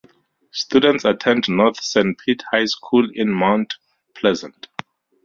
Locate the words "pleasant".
4.15-4.67